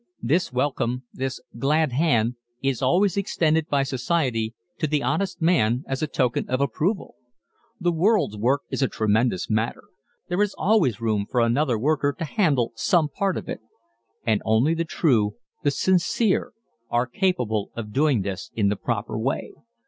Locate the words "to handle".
12.17-12.71